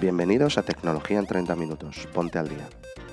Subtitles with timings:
[0.00, 2.08] Bienvenidos a Tecnología en 30 Minutos.
[2.14, 2.66] Ponte al día.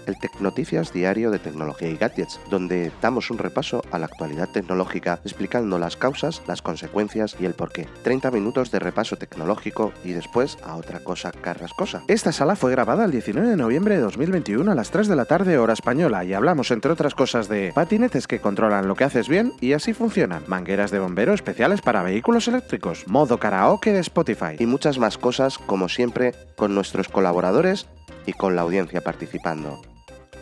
[0.07, 5.19] El Tecnoticias diario de tecnología y gadgets, donde damos un repaso a la actualidad tecnológica
[5.23, 7.87] explicando las causas, las consecuencias y el porqué.
[8.03, 12.03] 30 minutos de repaso tecnológico y después a otra cosa carrascosa.
[12.07, 15.25] Esta sala fue grabada el 19 de noviembre de 2021 a las 3 de la
[15.25, 19.27] tarde hora española y hablamos entre otras cosas de patinetes que controlan lo que haces
[19.27, 24.55] bien y así funcionan, mangueras de bombero especiales para vehículos eléctricos, modo karaoke de Spotify
[24.57, 27.87] y muchas más cosas como siempre con nuestros colaboradores
[28.25, 29.81] y con la audiencia participando.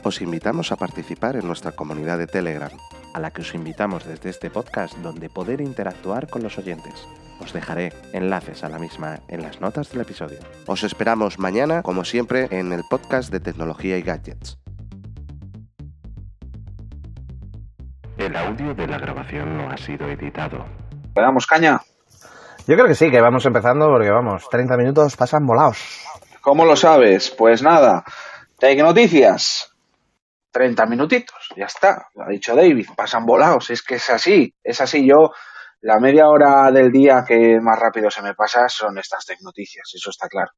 [0.05, 2.69] Os invitamos a participar en nuestra comunidad de Telegram,
[3.15, 7.07] a la que os invitamos desde este podcast donde poder interactuar con los oyentes.
[7.41, 10.37] Os dejaré enlaces a la misma en las notas del episodio.
[10.67, 14.59] Os esperamos mañana, como siempre, en el podcast de tecnología y gadgets.
[18.19, 20.67] El audio de la grabación no ha sido editado.
[21.15, 21.81] ¿Le damos caña?
[22.67, 25.79] Yo creo que sí, que vamos empezando porque vamos, 30 minutos pasan volados.
[26.41, 27.31] ¿Cómo lo sabes?
[27.31, 28.03] Pues nada,
[28.59, 29.74] Tecnoticias.
[30.55, 34.79] 30 minutitos, ya está, lo ha dicho David, pasan volados, es que es así, es
[34.79, 35.05] así.
[35.05, 35.31] Yo,
[35.81, 40.11] la media hora del día que más rápido se me pasa son estas tecnoticias, eso
[40.11, 40.51] está claro.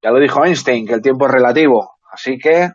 [0.00, 2.68] Ya lo dijo Einstein, que el tiempo es relativo, así que,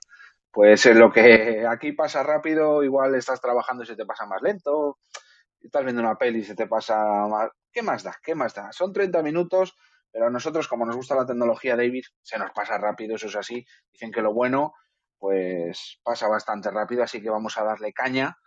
[0.51, 4.97] pues lo que aquí pasa rápido, igual estás trabajando y se te pasa más lento,
[5.61, 6.97] estás viendo una peli y se te pasa
[7.29, 7.51] más...
[7.71, 8.17] ¿Qué más da?
[8.21, 8.73] ¿Qué más da?
[8.73, 9.77] Son 30 minutos,
[10.11, 13.35] pero a nosotros, como nos gusta la tecnología, David, se nos pasa rápido, eso es
[13.37, 13.65] así.
[13.93, 14.73] Dicen que lo bueno
[15.19, 18.37] pues pasa bastante rápido, así que vamos a darle caña.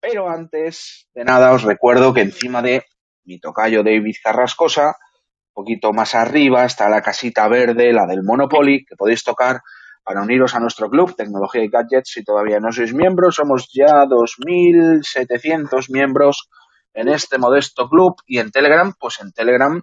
[0.00, 2.84] Pero antes de nada os recuerdo que encima de
[3.24, 8.84] mi tocayo David Carrascosa, un poquito más arriba está la casita verde, la del Monopoly,
[8.84, 9.60] que podéis tocar
[10.04, 12.10] para uniros a nuestro club Tecnología y Gadgets.
[12.12, 16.48] Si todavía no sois miembros, somos ya 2.700 miembros
[16.92, 19.80] en este modesto club y en Telegram, pues en Telegram,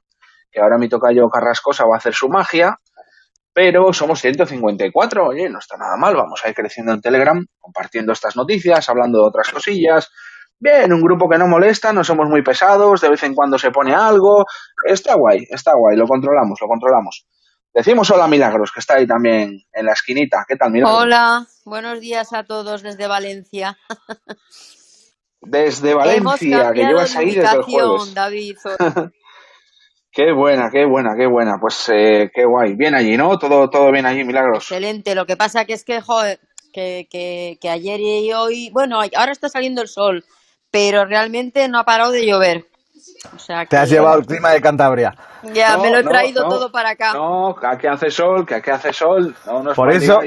[0.52, 2.80] que ahora mi tocayo Carrascosa va a hacer su magia,
[3.54, 8.14] pero somos 154, oye, no está nada mal, vamos a ir creciendo en Telegram, compartiendo
[8.14, 10.10] estas noticias, hablando de otras cosillas.
[10.58, 13.72] Bien, un grupo que no molesta, no somos muy pesados, de vez en cuando se
[13.72, 14.46] pone algo,
[14.86, 17.26] está guay, está guay, lo controlamos, lo controlamos.
[17.74, 20.46] Decimos hola Milagros, que está ahí también en la esquinita.
[20.48, 21.02] ¿Qué tal, Milagros?
[21.02, 23.78] Hola, buenos días a todos desde Valencia.
[25.42, 28.14] Desde Valencia, que llevas ahí desde el jueves.
[28.14, 28.58] David.
[30.12, 31.54] Qué buena, qué buena, qué buena.
[31.60, 32.76] Pues eh, qué guay.
[32.76, 33.38] Bien allí, ¿no?
[33.38, 34.58] Todo, todo bien allí, milagros.
[34.58, 35.16] Excelente.
[35.16, 36.40] Lo que pasa que es que, joder,
[36.74, 40.26] que, que, que ayer y hoy, bueno, ahora está saliendo el sol,
[40.70, 42.66] pero realmente no ha parado de llover.
[43.34, 45.16] O sea, Te has llevado el clima de Cantabria.
[45.54, 46.50] Ya, No, me lo he traído no.
[46.50, 47.14] todo para acá.
[47.14, 49.36] No, que aquí hace sol, que aquí hace sol.
[49.46, 50.22] No, no Por eso-.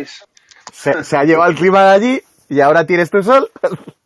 [0.73, 3.51] Se, se ha llevado el clima de allí y ahora tienes tu sol.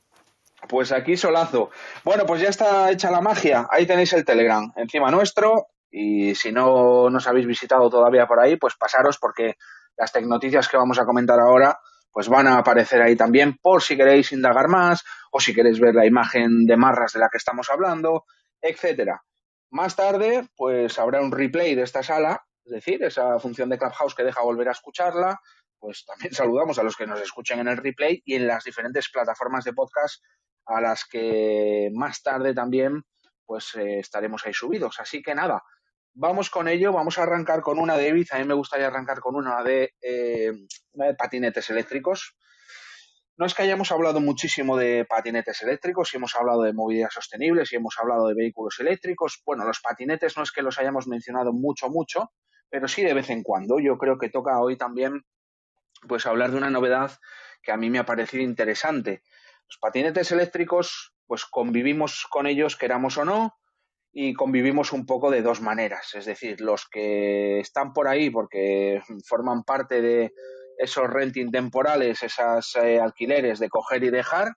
[0.69, 1.71] Pues aquí solazo.
[2.05, 3.67] Bueno, pues ya está hecha la magia.
[3.71, 5.69] Ahí tenéis el Telegram encima nuestro.
[5.91, 9.55] Y si no nos habéis visitado todavía por ahí, pues pasaros porque
[9.97, 11.79] las tecnoticias que vamos a comentar ahora
[12.13, 15.95] pues van a aparecer ahí también por si queréis indagar más o si queréis ver
[15.95, 18.25] la imagen de marras de la que estamos hablando,
[18.61, 19.23] etcétera.
[19.71, 24.15] Más tarde, pues habrá un replay de esta sala, es decir, esa función de Clubhouse
[24.15, 25.41] que deja volver a escucharla.
[25.79, 29.09] Pues también saludamos a los que nos escuchen en el replay y en las diferentes
[29.11, 30.23] plataformas de podcast
[30.69, 33.03] a las que más tarde también
[33.45, 35.01] pues eh, estaremos ahí subidos.
[35.01, 35.63] Así que nada,
[36.13, 39.21] vamos con ello, vamos a arrancar con una de Ibiza, a mí me gustaría arrancar
[39.21, 40.53] con una de, eh,
[40.93, 42.37] una de patinetes eléctricos.
[43.37, 47.63] No es que hayamos hablado muchísimo de patinetes eléctricos, y hemos hablado de movilidad sostenible,
[47.71, 49.41] y hemos hablado de vehículos eléctricos.
[49.47, 52.33] Bueno, los patinetes no es que los hayamos mencionado mucho, mucho,
[52.69, 53.79] pero sí de vez en cuando.
[53.79, 55.25] Yo creo que toca hoy también
[56.07, 57.13] pues hablar de una novedad
[57.63, 59.23] que a mí me ha parecido interesante.
[59.69, 63.55] Los patinetes eléctricos, pues convivimos con ellos, queramos o no,
[64.13, 66.15] y convivimos un poco de dos maneras.
[66.15, 70.33] Es decir, los que están por ahí porque forman parte de
[70.79, 74.55] esos renting temporales, esas eh, alquileres de coger y dejar,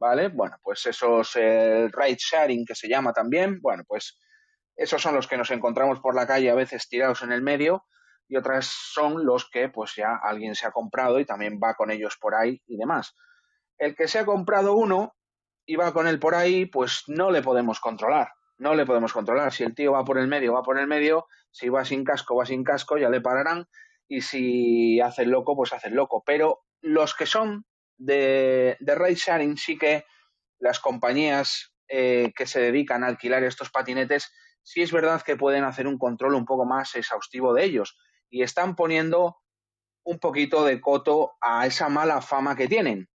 [0.00, 0.28] ¿vale?
[0.28, 4.18] Bueno, pues esos eh, ride sharing que se llama también, bueno, pues
[4.76, 7.84] esos son los que nos encontramos por la calle a veces tirados en el medio
[8.28, 11.90] y otras son los que pues ya alguien se ha comprado y también va con
[11.90, 13.14] ellos por ahí y demás.
[13.78, 15.14] El que se ha comprado uno
[15.66, 18.32] y va con él por ahí, pues no le podemos controlar.
[18.58, 19.52] No le podemos controlar.
[19.52, 21.26] Si el tío va por el medio, va por el medio.
[21.50, 23.66] Si va sin casco, va sin casco, ya le pararán.
[24.08, 26.22] Y si hace el loco, pues hace el loco.
[26.26, 27.66] Pero los que son
[27.98, 30.04] de, de ride sí que
[30.58, 34.32] las compañías eh, que se dedican a alquilar estos patinetes,
[34.62, 37.96] sí es verdad que pueden hacer un control un poco más exhaustivo de ellos.
[38.28, 39.38] Y están poniendo
[40.04, 43.08] un poquito de coto a esa mala fama que tienen.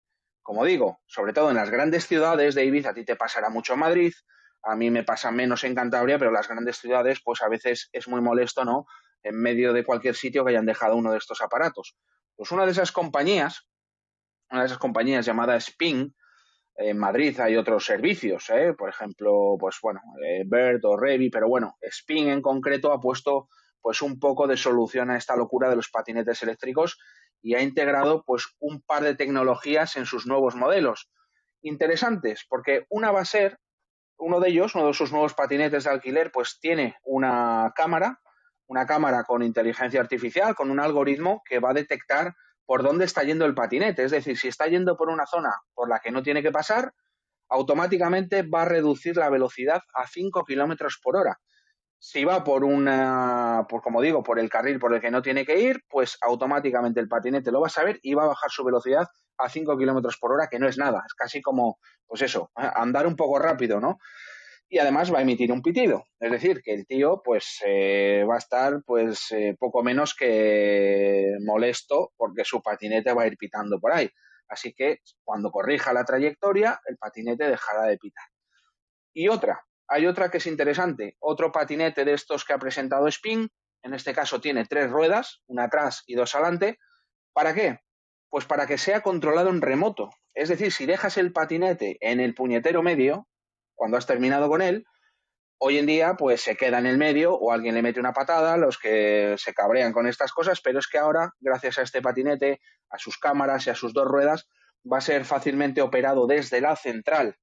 [0.42, 4.14] Como digo, sobre todo en las grandes ciudades de a ti te pasará mucho Madrid,
[4.64, 8.08] a mí me pasa menos en Cantabria, pero las grandes ciudades, pues a veces es
[8.08, 8.86] muy molesto, ¿no?
[9.24, 11.96] en medio de cualquier sitio que hayan dejado uno de estos aparatos.
[12.36, 13.68] Pues una de esas compañías,
[14.50, 16.16] una de esas compañías llamada Spin,
[16.76, 18.74] en Madrid hay otros servicios, ¿eh?
[18.74, 23.50] por ejemplo, pues bueno, eh, Bird o Revi, pero bueno, Spin en concreto ha puesto
[23.82, 27.00] pues un poco de solución a esta locura de los patinetes eléctricos
[27.42, 31.10] y ha integrado pues un par de tecnologías en sus nuevos modelos.
[31.62, 33.58] Interesantes, porque una va a ser,
[34.18, 38.20] uno de ellos, uno de sus nuevos patinetes de alquiler, pues tiene una cámara,
[38.68, 42.36] una cámara con inteligencia artificial, con un algoritmo que va a detectar
[42.66, 44.04] por dónde está yendo el patinete.
[44.04, 46.94] Es decir, si está yendo por una zona por la que no tiene que pasar,
[47.50, 51.40] automáticamente va a reducir la velocidad a 5 kilómetros por hora.
[52.04, 55.46] Si va por una, por como digo, por el carril por el que no tiene
[55.46, 58.64] que ir, pues automáticamente el patinete lo va a saber y va a bajar su
[58.64, 59.08] velocidad
[59.38, 61.04] a 5 kilómetros por hora, que no es nada.
[61.06, 61.78] Es casi como,
[62.08, 64.00] pues eso, andar un poco rápido, ¿no?
[64.72, 66.06] y además va a emitir un pitido.
[66.18, 71.36] Es decir, que el tío pues eh, va a estar pues eh, poco menos que
[71.46, 74.10] molesto porque su patinete va a ir pitando por ahí.
[74.48, 78.24] Así que cuando corrija la trayectoria, el patinete dejará de pitar.
[79.14, 81.18] Y otra, hay otra que es interesante.
[81.20, 83.50] Otro patinete de estos que ha presentado Spin,
[83.84, 86.80] en este caso tiene tres ruedas, una atrás y dos adelante.
[87.34, 87.80] ¿Para qué?
[88.30, 90.10] Pues para que sea controlado en remoto.
[90.34, 93.28] Es decir, si dejas el patinete en el puñetero medio,
[93.76, 94.86] cuando has terminado con él,
[95.58, 98.56] hoy en día pues se queda en el medio o alguien le mete una patada,
[98.56, 102.62] los que se cabrean con estas cosas, pero es que ahora, gracias a este patinete,
[102.90, 104.48] a sus cámaras y a sus dos ruedas,
[104.90, 107.36] va a ser fácilmente operado desde la central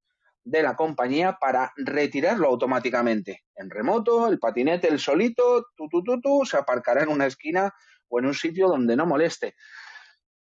[0.43, 3.43] de la compañía para retirarlo automáticamente.
[3.55, 7.73] En remoto, el patinete, el solito, tu, tu, tu, tu, se aparcará en una esquina
[8.07, 9.55] o en un sitio donde no moleste.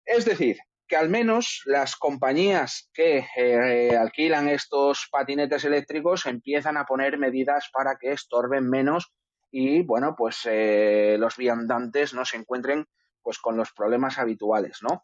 [0.06, 0.58] Es decir,
[0.88, 7.70] que al menos las compañías que eh, alquilan estos patinetes eléctricos empiezan a poner medidas
[7.74, 9.12] para que estorben menos
[9.52, 12.86] y bueno pues eh, los viandantes no se encuentren
[13.24, 15.02] pues con los problemas habituales no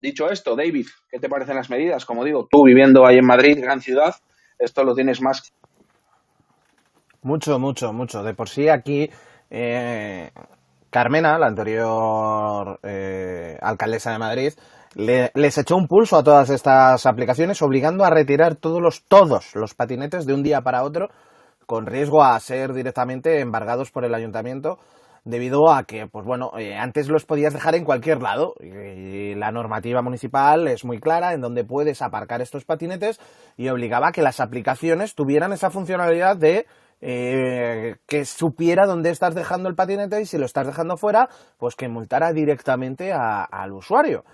[0.00, 3.58] dicho esto David qué te parecen las medidas como digo tú viviendo ahí en Madrid
[3.60, 4.14] gran ciudad
[4.58, 5.52] esto lo tienes más
[7.22, 8.22] mucho mucho mucho.
[8.22, 9.10] De por sí aquí
[9.50, 10.30] eh,
[10.90, 12.80] Carmena la anterior
[13.60, 14.52] alcaldesa de Madrid
[14.94, 19.74] les echó un pulso a todas estas aplicaciones, obligando a retirar todos los, todos los
[19.74, 21.08] patinetes de un día para otro,
[21.66, 24.78] con riesgo a ser directamente embargados por el ayuntamiento,
[25.28, 29.52] debido a que, pues bueno, eh, antes los podías dejar en cualquier lado, y, la
[29.52, 33.20] normativa municipal es muy clara en donde puedes aparcar estos patinetes,
[33.56, 36.66] y obligaba a que las aplicaciones tuvieran esa funcionalidad de
[37.00, 41.28] eh, que supiera dónde estás dejando el patinete y si lo estás dejando fuera,
[41.58, 44.24] pues que multara directamente al usuario.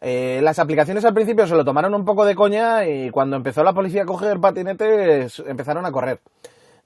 [0.00, 3.62] Eh, las aplicaciones al principio se lo tomaron un poco de coña y cuando empezó
[3.62, 6.20] la policía a coger patinetes empezaron a correr.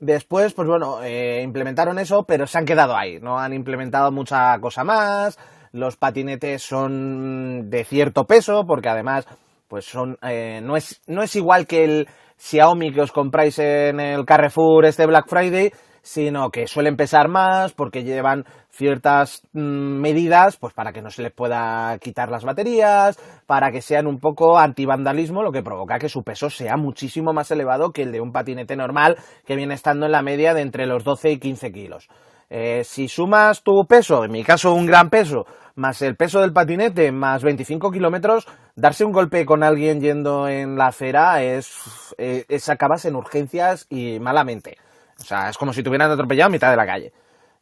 [0.00, 3.18] Después, pues bueno, eh, implementaron eso, pero se han quedado ahí.
[3.20, 5.38] No han implementado mucha cosa más.
[5.72, 9.26] Los patinetes son de cierto peso, porque además,
[9.68, 12.08] pues son, eh, no es, no es igual que el
[12.38, 15.72] Xiaomi que os compráis en el Carrefour este Black Friday,
[16.04, 19.60] sino que suelen pesar más porque llevan ciertas mm,
[20.00, 24.20] medidas pues para que no se les pueda quitar las baterías, para que sean un
[24.20, 28.20] poco antivandalismo, lo que provoca que su peso sea muchísimo más elevado que el de
[28.20, 29.16] un patinete normal
[29.46, 32.08] que viene estando en la media de entre los 12 y 15 kilos.
[32.50, 36.52] Eh, si sumas tu peso, en mi caso un gran peso, más el peso del
[36.52, 38.46] patinete, más 25 kilómetros,
[38.76, 43.86] darse un golpe con alguien yendo en la acera es, eh, es acabas en urgencias
[43.88, 44.76] y malamente.
[45.20, 47.12] O sea, es como si te hubieran atropellado a mitad de la calle.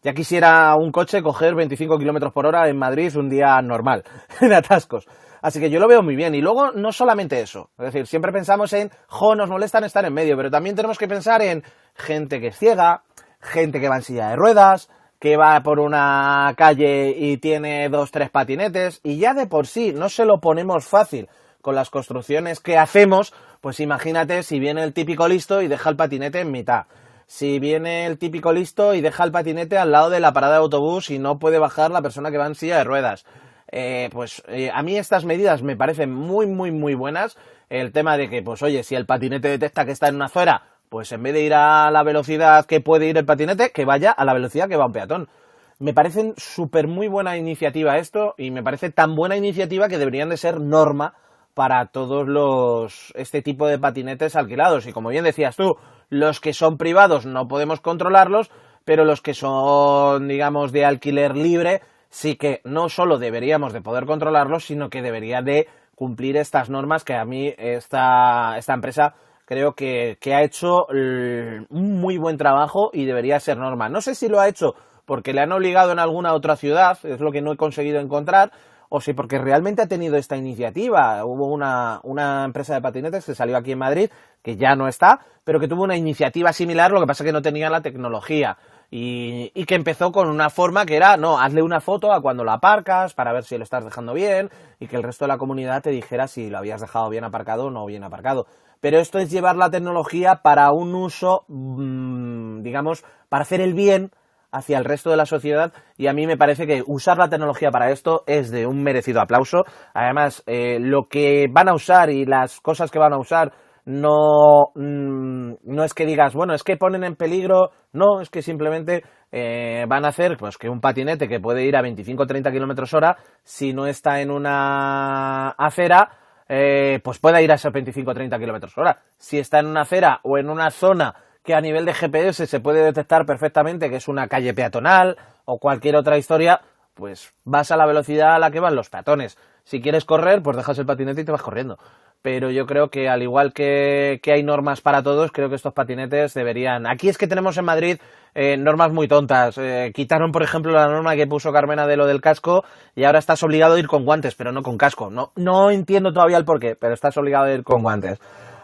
[0.02, 4.02] Ya quisiera un coche coger 25 kilómetros por hora en Madrid un día normal,
[4.40, 5.06] en atascos.
[5.40, 6.34] Así que yo lo veo muy bien.
[6.34, 7.70] Y luego, no solamente eso.
[7.78, 11.08] Es decir, siempre pensamos en, jo, nos molestan estar en medio, pero también tenemos que
[11.08, 11.62] pensar en
[11.94, 13.02] gente que es ciega,
[13.40, 18.10] gente que va en silla de ruedas, que va por una calle y tiene dos,
[18.10, 21.28] tres patinetes, y ya de por sí no se lo ponemos fácil
[21.60, 25.96] con las construcciones que hacemos, pues imagínate si viene el típico listo y deja el
[25.96, 26.86] patinete en mitad
[27.32, 30.58] si viene el típico listo y deja el patinete al lado de la parada de
[30.58, 33.24] autobús y no puede bajar la persona que va en silla de ruedas.
[33.68, 37.38] Eh, pues eh, a mí estas medidas me parecen muy, muy, muy buenas.
[37.70, 40.64] El tema de que, pues oye, si el patinete detecta que está en una acera,
[40.90, 44.10] pues en vez de ir a la velocidad que puede ir el patinete, que vaya
[44.10, 45.30] a la velocidad que va un peatón.
[45.78, 50.28] Me parecen súper muy buena iniciativa esto y me parece tan buena iniciativa que deberían
[50.28, 51.14] de ser norma
[51.54, 54.86] para todos los este tipo de patinetes alquilados.
[54.86, 55.76] Y como bien decías tú
[56.08, 58.50] los que son privados no podemos controlarlos
[58.84, 61.80] pero los que son digamos de alquiler libre
[62.10, 67.04] sí que no solo deberíamos de poder controlarlos sino que debería de cumplir estas normas
[67.04, 72.90] que a mí esta, esta empresa creo que, que ha hecho un muy buen trabajo
[72.92, 73.88] y debería ser norma.
[73.88, 77.20] No sé si lo ha hecho porque le han obligado en alguna otra ciudad, es
[77.20, 78.52] lo que no he conseguido encontrar,
[78.94, 81.24] o si porque realmente ha tenido esta iniciativa.
[81.24, 84.10] Hubo una, una empresa de patinetes que salió aquí en Madrid,
[84.42, 87.40] que ya no está, pero que tuvo una iniciativa similar, lo que pasa que no
[87.40, 88.58] tenía la tecnología.
[88.90, 92.44] Y, y, que empezó con una forma que era, no, hazle una foto a cuando
[92.44, 95.38] la aparcas para ver si lo estás dejando bien y que el resto de la
[95.38, 98.46] comunidad te dijera si lo habías dejado bien aparcado o no bien aparcado.
[98.82, 104.10] Pero esto es llevar la tecnología para un uso, mmm, digamos, para hacer el bien
[104.52, 107.70] hacia el resto de la sociedad y a mí me parece que usar la tecnología
[107.70, 109.64] para esto es de un merecido aplauso.
[109.94, 113.52] Además, eh, lo que van a usar y las cosas que van a usar
[113.84, 118.42] no, mm, no es que digas, bueno, es que ponen en peligro, no, es que
[118.42, 122.26] simplemente eh, van a hacer pues, que un patinete que puede ir a 25 o
[122.26, 126.10] 30 kilómetros hora, si no está en una acera,
[126.48, 128.98] eh, pues pueda ir a esos 25 o 30 kilómetros hora.
[129.16, 132.60] Si está en una acera o en una zona que a nivel de GPS se
[132.60, 136.60] puede detectar perfectamente que es una calle peatonal o cualquier otra historia,
[136.94, 139.38] pues vas a la velocidad a la que van los peatones.
[139.64, 141.78] Si quieres correr, pues dejas el patinete y te vas corriendo.
[142.20, 145.72] Pero yo creo que al igual que, que hay normas para todos, creo que estos
[145.72, 146.86] patinetes deberían.
[146.86, 147.98] Aquí es que tenemos en Madrid
[148.34, 149.58] eh, normas muy tontas.
[149.58, 153.18] Eh, quitaron, por ejemplo, la norma que puso Carmena de lo del casco y ahora
[153.18, 155.10] estás obligado a ir con guantes, pero no con casco.
[155.10, 158.20] No, no entiendo todavía el porqué, pero estás obligado a ir con guantes.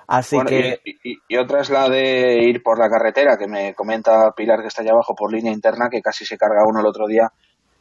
[0.08, 0.80] Así Bueno, que.
[0.84, 4.60] y, y- y otra es la de ir por la carretera, que me comenta Pilar
[4.62, 7.30] que está allá abajo por línea interna, que casi se carga uno el otro día,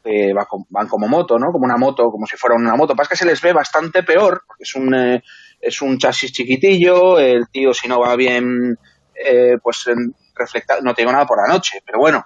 [0.04, 1.52] que va van como moto, ¿no?
[1.54, 2.96] Como una moto, como si fuera una moto.
[2.96, 5.24] Pasa que se les ve bastante peor, porque es un, eh,
[5.62, 8.78] es un chasis chiquitillo, el tío si no va bien,
[9.16, 12.26] eh, pues en- reflecta, no te digo nada por la noche, pero bueno,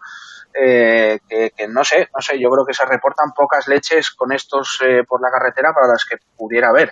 [0.54, 4.34] eh, que, que no sé, no sé, yo creo que se reportan pocas leches con
[4.34, 6.92] estos eh, por la carretera para las que pudiera haber.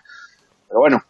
[0.67, 1.03] Pero bueno,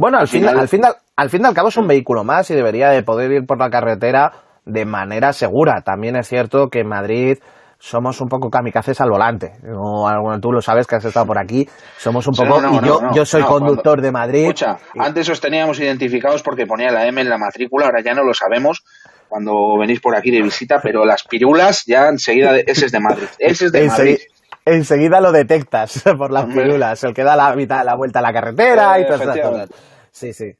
[0.00, 1.86] Bueno, al, Al fin, final- al, fin, de- al fin y al cabo es un
[1.86, 4.32] vehículo más y debería de poder ir por la carretera
[4.64, 5.82] de manera segura.
[5.82, 7.38] También es cierto que en Madrid
[7.78, 9.52] somos un poco kamikazes al volante.
[9.62, 11.68] No, bueno, tú lo sabes que has estado por aquí.
[11.98, 12.60] Somos un poco...
[12.62, 14.40] no, no, y yo, yo soy conductor cuando- de Madrid.
[14.44, 18.22] Escucha, antes os teníamos identificados porque ponía la M en la matrícula, ahora ya no
[18.24, 18.82] lo sabemos
[19.28, 23.00] cuando venís por aquí de visita, pero las pirulas ya enseguida, de, ese es de
[23.00, 24.18] Madrid, ese es de Madrid.
[24.70, 27.02] Ensegui- enseguida lo detectas por las pirulas.
[27.04, 29.74] El que da la, mitad, la vuelta a la carretera Eh, y efectivamente.
[29.74, 29.86] cosas.
[30.12, 30.56] Sí, sí.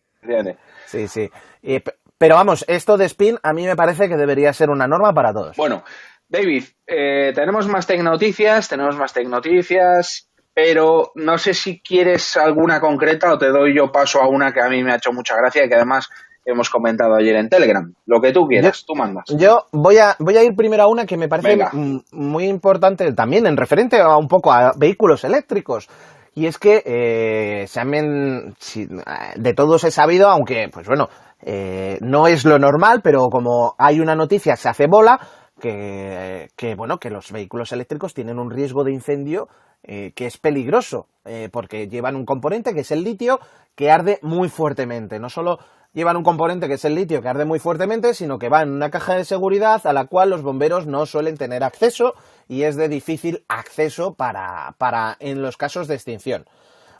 [0.86, 1.30] Sí, sí.
[1.62, 1.82] Y
[2.18, 5.32] pero vamos, esto de spin a mí me parece que debería ser una norma para
[5.32, 5.56] todos.
[5.56, 5.82] Bueno,
[6.28, 13.32] David, eh, tenemos más tecnoticias, tenemos más tecnoticias, pero no sé si quieres alguna concreta
[13.32, 15.64] o te doy yo paso a una que a mí me ha hecho mucha gracia
[15.64, 16.08] y que además
[16.44, 17.92] hemos comentado ayer en Telegram.
[18.06, 19.24] Lo que tú quieras, tú mandas.
[19.36, 21.70] Yo voy a, voy a ir primero a una que me parece Venga.
[22.12, 25.88] muy importante también en referente a un poco a vehículos eléctricos.
[26.34, 28.88] Y es que eh, se han si-
[29.36, 31.08] de todos he sabido, aunque, pues bueno,
[31.42, 35.18] eh, no es lo normal, pero como hay una noticia, se hace bola,
[35.60, 39.48] que, que, bueno, que los vehículos eléctricos tienen un riesgo de incendio
[39.82, 43.40] eh, que es peligroso, eh, porque llevan un componente que es el litio,
[43.74, 45.18] que arde muy fuertemente.
[45.18, 45.58] No solo
[45.92, 48.70] llevan un componente que es el litio, que arde muy fuertemente, sino que va en
[48.70, 52.14] una caja de seguridad a la cual los bomberos no suelen tener acceso
[52.48, 56.46] y es de difícil acceso para, para en los casos de extinción.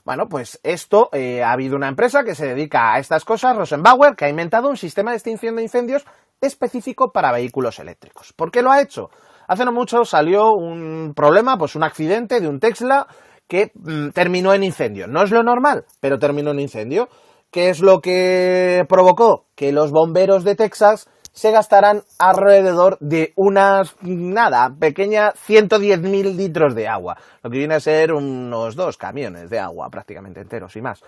[0.05, 4.17] Bueno, pues esto, eh, ha habido una empresa que se dedica a estas cosas, Rosenbauer,
[4.17, 6.05] que ha inventado un sistema de extinción de incendios
[6.41, 8.33] específico para vehículos eléctricos.
[8.33, 9.11] ¿Por qué lo ha hecho?
[9.47, 13.07] Hace no mucho salió un problema, pues un accidente de un Tesla
[13.47, 15.07] que mm, terminó en incendio.
[15.07, 17.09] No es lo normal, pero terminó en incendio.
[17.50, 19.47] ¿Qué es lo que provocó?
[19.57, 26.87] Que los bomberos de Texas se gastarán alrededor de unas, nada, pequeña 110.000 litros de
[26.87, 31.02] agua, lo que viene a ser unos dos camiones de agua prácticamente enteros y más.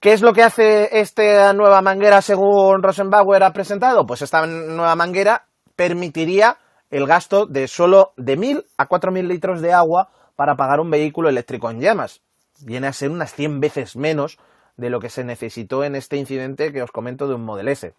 [0.00, 4.06] ¿Qué es lo que hace esta nueva manguera según Rosenbauer ha presentado?
[4.06, 5.46] Pues esta nueva manguera
[5.76, 6.56] permitiría
[6.90, 11.28] el gasto de solo de 1.000 a 4.000 litros de agua para pagar un vehículo
[11.28, 12.22] eléctrico en llamas.
[12.62, 14.38] Viene a ser unas 100 veces menos
[14.80, 17.92] de lo que se necesitó en este incidente que os comento de un Model S.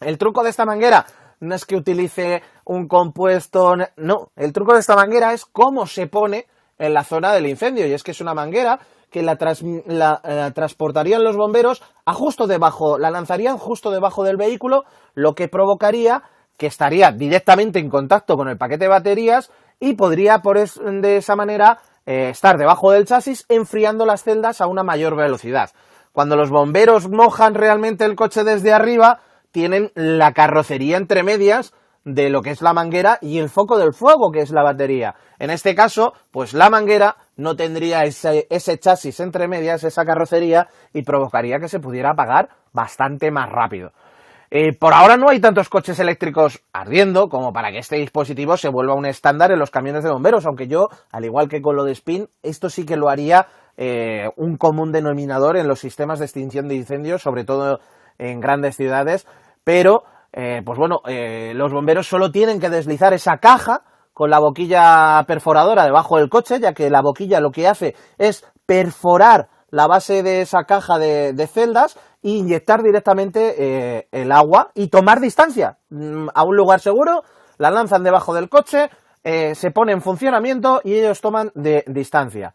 [0.00, 1.06] El truco de esta manguera
[1.40, 6.06] no es que utilice un compuesto, no, el truco de esta manguera es cómo se
[6.06, 6.46] pone
[6.78, 8.78] en la zona del incendio y es que es una manguera
[9.10, 14.24] que la, tras- la, eh, transportarían los bomberos a justo debajo, la lanzarían justo debajo
[14.24, 14.84] del vehículo,
[15.14, 16.22] lo que provocaría
[16.56, 21.36] que estaría directamente en contacto con el paquete de baterías y podría por de esa
[21.36, 25.70] manera eh, estar debajo del chasis enfriando las celdas a una mayor velocidad.
[26.14, 29.18] Cuando los bomberos mojan realmente el coche desde arriba,
[29.50, 33.92] tienen la carrocería entre medias de lo que es la manguera y el foco del
[33.92, 35.16] fuego, que es la batería.
[35.40, 41.02] En este caso, pues la manguera no tendría ese, chasis entre medias, esa carrocería, y
[41.02, 43.90] provocaría que se pudiera apagar bastante más rápido.
[44.52, 48.68] Eh, por ahora no hay tantos coches eléctricos ardiendo como para que este dispositivo se
[48.68, 51.82] vuelva un estándar en los camiones de bomberos, aunque yo, al igual que con lo
[51.82, 56.26] de Spin, esto sí que lo haría eh, un común denominador en los sistemas de
[56.26, 57.80] extinción de incendios, sobre todo
[58.18, 59.26] en grandes ciudades,
[59.64, 65.22] pero, eh, pues bueno, los bomberos solo tienen que deslizar esa caja con la boquilla
[65.26, 70.22] perforadora debajo del coche, ya que la boquilla lo que hace es perforar la base
[70.22, 76.28] de esa caja de, celdas e inyectar directamente eh, el agua y tomar distancia mm,
[76.32, 77.24] a un lugar seguro,
[77.58, 78.88] la lanzan debajo del coche,
[79.24, 82.54] eh, se pone en funcionamiento y ellos toman de distancia.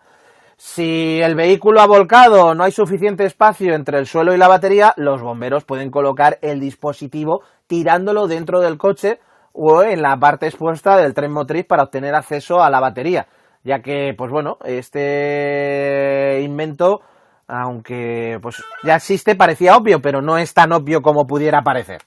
[0.62, 4.94] Si el vehículo ha volcado, no hay suficiente espacio entre el suelo y la batería,
[4.98, 9.22] los bomberos pueden colocar el dispositivo tirándolo dentro del coche
[9.54, 13.28] o en la parte expuesta del tren motriz para obtener acceso a la batería,
[13.64, 17.00] ya que, pues bueno, este invento,
[17.48, 22.02] aunque pues ya existe, parecía obvio, pero no es tan obvio como pudiera parecer.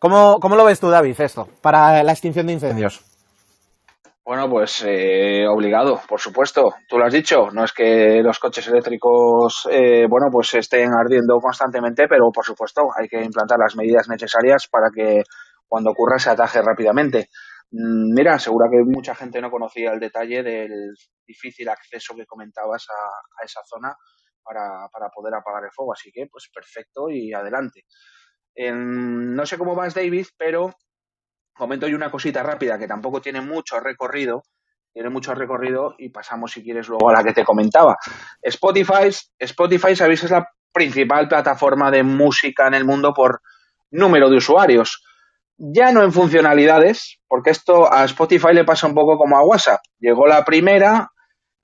[0.00, 3.13] ¿Cómo, cómo lo ves tú, David, esto, para la extinción de incendios?
[4.24, 6.74] Bueno, pues eh, obligado, por supuesto.
[6.88, 11.38] Tú lo has dicho, no es que los coches eléctricos, eh, bueno, pues estén ardiendo
[11.40, 15.24] constantemente, pero por supuesto hay que implantar las medidas necesarias para que
[15.68, 17.28] cuando ocurra se ataje rápidamente.
[17.70, 20.94] Mm, mira, seguro que mucha gente no conocía el detalle del
[21.26, 23.94] difícil acceso que comentabas a, esa zona
[24.42, 25.92] para, poder apagar el fuego.
[25.92, 27.82] Así que, pues perfecto y adelante.
[28.56, 30.70] no sé cómo vas, David, pero
[31.54, 34.42] comento yo una cosita rápida que tampoco tiene mucho recorrido.
[34.92, 37.96] Tiene mucho recorrido y pasamos, si quieres, luego a la que te comentaba.
[38.40, 43.40] Spotify, Spotify, sabéis, es la principal plataforma de música en el mundo por
[43.90, 45.02] número de usuarios
[45.56, 49.80] ya no en funcionalidades, porque esto a Spotify le pasa un poco como a WhatsApp.
[49.98, 51.10] Llegó la primera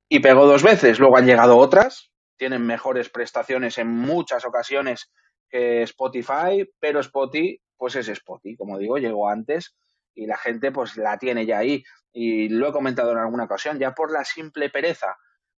[0.09, 5.11] y pegó dos veces, luego han llegado otras, tienen mejores prestaciones en muchas ocasiones
[5.49, 9.75] que Spotify, pero Spotify, pues es Spotify, como digo, llegó antes
[10.14, 11.82] y la gente pues la tiene ya ahí.
[12.12, 15.16] Y lo he comentado en alguna ocasión, ya por la simple pereza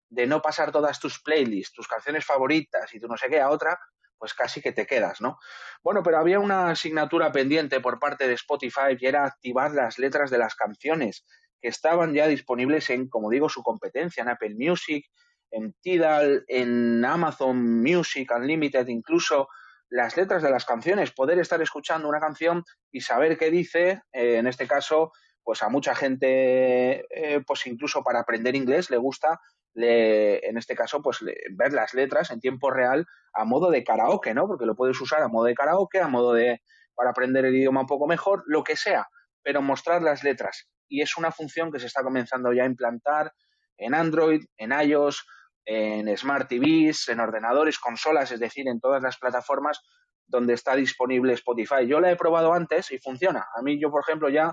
[0.08, 3.50] de no pasar todas tus playlists, tus canciones favoritas y tú no sé qué a
[3.50, 3.76] otra,
[4.18, 5.36] pues casi que te quedas, ¿no?
[5.82, 10.30] Bueno, pero había una asignatura pendiente por parte de Spotify y era activar las letras
[10.30, 11.26] de las canciones
[11.60, 15.06] que estaban ya disponibles en, como digo, su competencia, en Apple Music,
[15.50, 19.48] en Tidal, en Amazon Music Unlimited, incluso
[19.92, 24.36] las letras de las canciones, poder estar escuchando una canción y saber qué dice, eh,
[24.38, 29.38] en este caso, pues a mucha gente, eh, pues incluso para aprender inglés le gusta
[29.74, 34.32] le, en este caso, pues ver las letras en tiempo real a modo de karaoke,
[34.32, 34.46] ¿no?
[34.46, 36.62] Porque lo puedes usar a modo de karaoke, a modo de
[36.94, 39.08] para aprender el idioma un poco mejor, lo que sea,
[39.42, 40.68] pero mostrar las letras.
[40.88, 43.32] Y es una función que se está comenzando ya a implantar
[43.76, 45.26] en Android, en iOS,
[45.64, 49.80] en Smart TVs, en ordenadores, consolas, es decir, en todas las plataformas
[50.26, 51.86] donde está disponible Spotify.
[51.86, 53.46] Yo la he probado antes y funciona.
[53.54, 54.52] A mí yo, por ejemplo, ya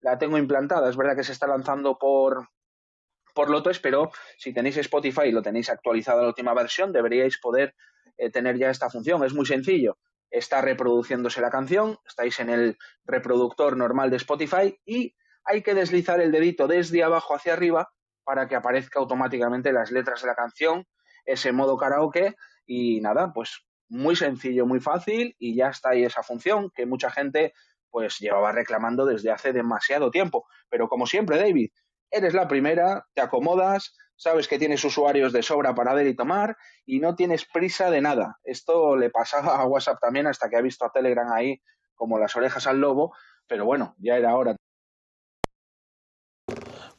[0.00, 0.88] la tengo implantada.
[0.88, 2.48] Es verdad que se está lanzando por,
[3.34, 7.38] por Lotus, pero si tenéis Spotify y lo tenéis actualizado a la última versión, deberíais
[7.38, 7.74] poder
[8.16, 9.24] eh, tener ya esta función.
[9.24, 9.98] Es muy sencillo.
[10.30, 16.20] Está reproduciéndose la canción, estáis en el reproductor normal de Spotify y hay que deslizar
[16.20, 17.90] el dedito desde abajo hacia arriba
[18.24, 20.86] para que aparezca automáticamente las letras de la canción,
[21.24, 26.22] ese modo karaoke y nada, pues muy sencillo, muy fácil y ya está ahí esa
[26.22, 27.52] función que mucha gente
[27.90, 30.46] pues llevaba reclamando desde hace demasiado tiempo.
[30.68, 31.70] Pero como siempre, David,
[32.10, 36.56] eres la primera, te acomodas, sabes que tienes usuarios de sobra para ver y tomar
[36.84, 38.38] y no tienes prisa de nada.
[38.44, 41.60] Esto le pasaba a WhatsApp también hasta que ha visto a Telegram ahí
[41.94, 43.14] como las orejas al lobo,
[43.46, 44.56] pero bueno, ya era hora.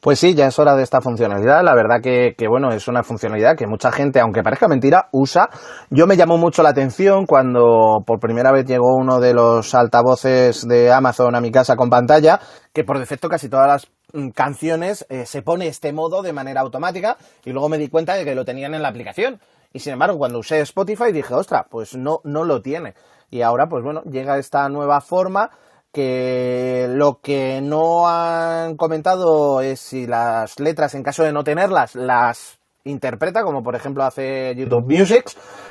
[0.02, 1.62] Pues sí, ya es hora de esta funcionalidad.
[1.62, 5.48] La verdad que, que, bueno, es una funcionalidad que mucha gente, aunque parezca mentira, usa.
[5.90, 10.66] Yo me llamó mucho la atención cuando por primera vez llegó uno de los altavoces
[10.66, 12.40] de Amazon a mi casa con pantalla,
[12.72, 16.60] que por defecto casi todas las Mm, canciones eh, se pone este modo de manera
[16.60, 19.40] automática y luego me di cuenta de que lo tenían en la aplicación.
[19.72, 22.94] Y sin embargo, cuando usé Spotify dije, ostra, pues no, no lo tiene.
[23.30, 25.50] Y ahora, pues bueno, llega esta nueva forma
[25.92, 31.94] que lo que no han comentado es si las letras, en caso de no tenerlas,
[31.94, 35.24] las interpreta, como por ejemplo hace YouTube Music.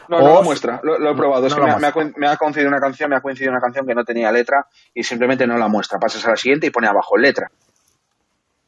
[0.08, 1.48] No, no lo muestra, lo, he probado.
[1.48, 3.96] es que me, ha, me, ha, coincidido una canción, me ha coincidido una canción que
[3.96, 6.00] no tenía letra y simplemente no la muestra.
[6.00, 7.48] Pasas a la siguiente y pone abajo letra.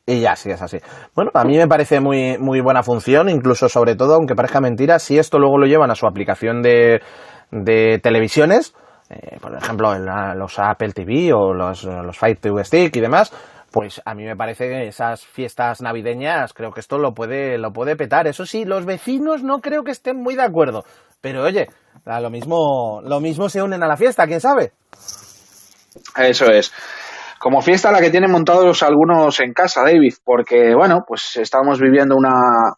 [0.05, 0.79] Y ya, sí, es así.
[1.15, 4.99] Bueno, a mí me parece muy, muy buena función, incluso sobre todo, aunque parezca mentira,
[4.99, 7.01] si esto luego lo llevan a su aplicación de,
[7.51, 8.75] de televisiones,
[9.21, 10.05] eh, por ejemplo, en
[10.37, 13.31] los Apple TV o los, los Fire TV Stick y demás,
[13.71, 17.73] pues a mí me parece que esas fiestas navideñas creo que esto lo puede, lo
[17.73, 18.27] puede petar.
[18.27, 20.83] Eso sí, los vecinos no creo que estén muy de acuerdo.
[21.21, 21.67] Pero oye,
[22.05, 24.73] lo mismo, lo mismo se unen a la fiesta, quién sabe.
[26.17, 26.71] Eso es.
[27.39, 32.15] Como fiesta la que tienen montados algunos en casa, David, porque, bueno, pues estamos viviendo
[32.15, 32.73] una,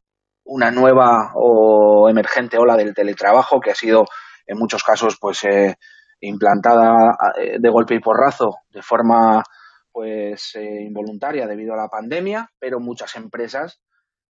[0.45, 4.05] una nueva o emergente ola del teletrabajo que ha sido
[4.47, 5.75] en muchos casos pues eh,
[6.21, 9.43] implantada eh, de golpe y porrazo de forma
[9.91, 13.81] pues eh, involuntaria debido a la pandemia, pero muchas empresas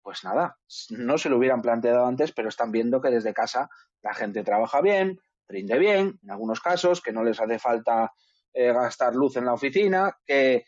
[0.01, 0.57] pues nada,
[0.91, 3.69] no se lo hubieran planteado antes, pero están viendo que desde casa
[4.01, 8.13] la gente trabaja bien, rinde bien, en algunos casos, que no les hace falta
[8.53, 10.63] gastar luz en la oficina, que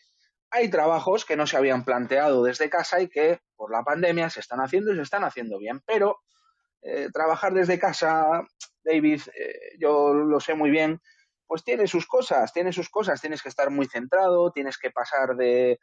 [0.52, 4.40] hay trabajos que no se habían planteado desde casa y que por la pandemia se
[4.40, 6.18] están haciendo y se están haciendo bien, pero
[6.82, 8.42] eh, trabajar desde casa,
[8.84, 11.00] David, eh, yo lo sé muy bien,
[11.46, 15.36] pues tiene sus cosas, tiene sus cosas, tienes que estar muy centrado, tienes que pasar
[15.36, 15.78] de,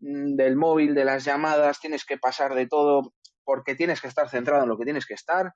[0.00, 4.28] mm, del móvil, de las llamadas, tienes que pasar de todo porque tienes que estar
[4.28, 5.52] centrado en lo que tienes que estar,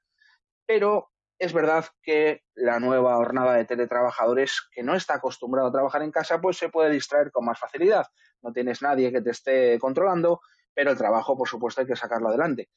[0.66, 6.03] pero es verdad que la nueva jornada de teletrabajadores que no está acostumbrado a trabajar
[6.03, 8.07] en casa, pues se puede distraer con más facilidad.
[8.42, 10.40] No tienes nadie que te esté controlando,
[10.74, 12.68] pero el trabajo, por supuesto, hay que sacarlo adelante.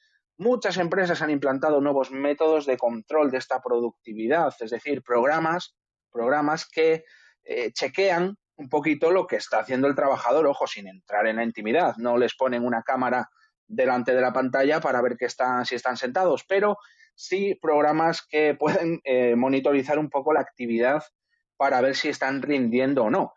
[0.41, 5.75] Muchas empresas han implantado nuevos métodos de control de esta productividad, es decir, programas,
[6.11, 7.03] programas que
[7.43, 11.43] eh, chequean un poquito lo que está haciendo el trabajador, ojo, sin entrar en la
[11.43, 11.95] intimidad.
[11.97, 13.29] No les ponen una cámara
[13.67, 16.79] delante de la pantalla para ver que están, si están sentados, pero
[17.13, 21.03] sí programas que pueden eh, monitorizar un poco la actividad
[21.55, 23.35] para ver si están rindiendo o no.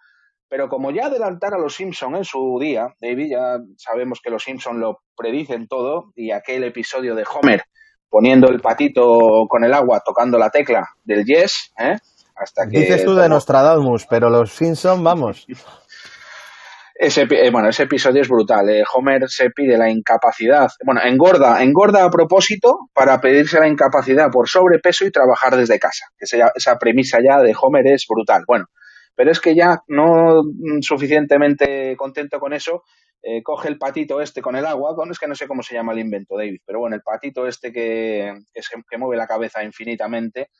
[0.54, 4.78] Pero como ya adelantara los Simpson en su día, David, ya sabemos que los Simpson
[4.78, 7.64] lo predicen todo y aquel episodio de Homer
[8.08, 11.96] poniendo el patito con el agua tocando la tecla del yes, ¿eh?
[12.36, 15.44] hasta que Dices tú de Nostradamus, pero los Simpson, vamos.
[16.94, 18.70] Ese, eh, bueno, ese episodio es brutal.
[18.70, 18.84] Eh.
[18.94, 24.48] Homer se pide la incapacidad, bueno, engorda, engorda a propósito para pedirse la incapacidad por
[24.48, 26.06] sobrepeso y trabajar desde casa.
[26.16, 28.44] Esa, esa premisa ya de Homer es brutal.
[28.46, 28.66] Bueno,
[29.14, 30.42] pero es que ya no
[30.81, 32.83] suficientemente contento con eso,
[33.22, 35.74] eh, coge el patito este con el agua, con, es que no sé cómo se
[35.74, 40.50] llama el invento, David, pero bueno, el patito este que, que, mueve la cabeza infinitamente,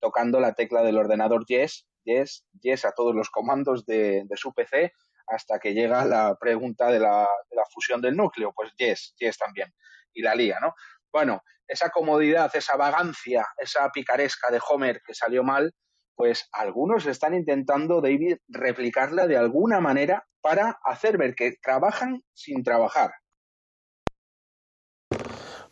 [0.00, 4.52] tocando la tecla del ordenador Yes, Yes, Yes a todos los comandos de, de su
[4.52, 4.92] PC
[5.26, 9.38] hasta que llega la pregunta de la, de la fusión del núcleo, pues yes, yes
[9.38, 9.72] también,
[10.12, 10.74] y la lía, ¿no?
[11.12, 15.74] Bueno, esa comodidad, esa vagancia, esa picaresca de Homer que salió mal,
[16.14, 22.62] pues algunos están intentando, David, replicarla de alguna manera para hacer ver que trabajan sin
[22.62, 23.12] trabajar.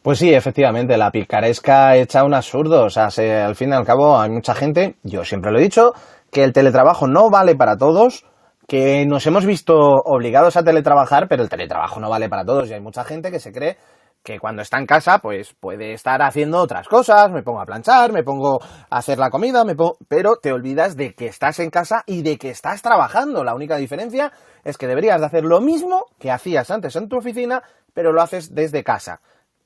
[0.03, 2.85] Pues sí, efectivamente, la picaresca echa un absurdo.
[2.85, 3.09] O sea,
[3.45, 5.93] al fin y al cabo hay mucha gente, yo siempre lo he dicho,
[6.31, 8.25] que el teletrabajo no vale para todos,
[8.67, 12.75] que nos hemos visto obligados a teletrabajar, pero el teletrabajo no vale para todos y
[12.75, 13.77] hay mucha gente que se cree
[14.23, 18.13] que cuando está en casa pues puede estar haciendo otras cosas, me pongo a planchar,
[18.13, 19.75] me pongo a hacer la comida, me
[20.09, 23.45] pero te olvidas de que estás en casa y de que estás trabajando.
[23.45, 24.33] La única diferencia
[24.65, 27.63] es que deberías de hacer lo mismo que hacías antes en tu oficina,
[27.95, 29.21] pero lo haces desde casa.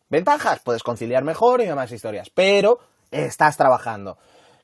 [0.09, 2.79] Ventajas, puedes conciliar mejor y demás historias, pero
[3.11, 4.19] estás trabajando.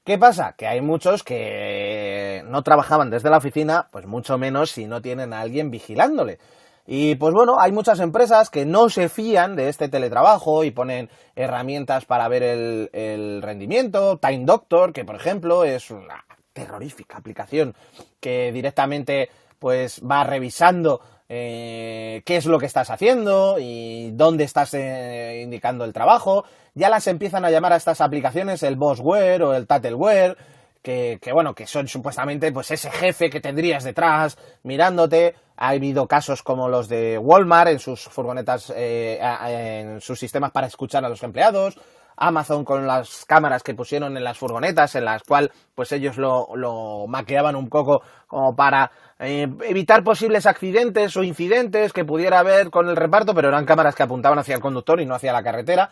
[0.05, 0.55] ¿Qué pasa?
[0.57, 5.33] Que hay muchos que no trabajaban desde la oficina, pues mucho menos si no tienen
[5.33, 6.38] a alguien vigilándole.
[6.87, 11.09] Y pues bueno, hay muchas empresas que no se fían de este teletrabajo y ponen
[11.37, 14.19] herramientas para ver el, rendimiento.
[14.19, 17.75] Time Doctor, que por ejemplo es una terrorífica aplicación
[18.19, 24.75] que directamente pues va revisando eh, qué es lo que estás haciendo y dónde estás
[24.75, 26.45] eh, indicando el trabajo.
[26.75, 30.37] Ya las empiezan a llamar a estas aplicaciones el Bossware o el Tattleware,
[30.83, 35.35] que, que, bueno, que son supuestamente pues ese jefe que tendrías detrás mirándote.
[35.57, 40.66] Ha habido casos como los de Walmart en sus furgonetas, eh, en sus sistemas para
[40.66, 41.79] escuchar a los empleados.
[42.16, 46.49] Amazon con las cámaras que pusieron en las furgonetas, en las cuales pues ellos lo,
[46.55, 52.71] lo maqueaban un poco como para eh, evitar posibles accidentes o incidentes que pudiera haber
[52.71, 55.43] con el reparto, pero eran cámaras que apuntaban hacia el conductor y no hacia la
[55.43, 55.90] carretera.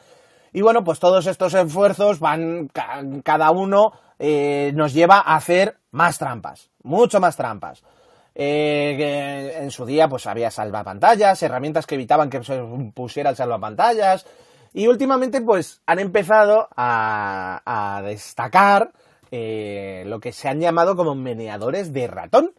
[0.52, 2.68] Y bueno, pues todos estos esfuerzos van,
[3.24, 7.82] cada uno eh, nos lleva a hacer más trampas, mucho más trampas.
[8.34, 12.60] Eh, en su día pues había salvapantallas, herramientas que evitaban que se
[12.94, 14.26] pusiera el salvapantallas,
[14.72, 18.92] y últimamente, pues, han empezado a, destacar
[19.30, 22.52] eh, lo que se han llamado como meneadores de ratón.